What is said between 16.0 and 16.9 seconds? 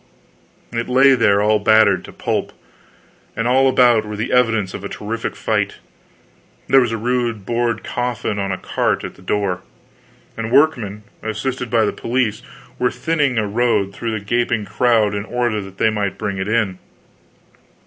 bring it in.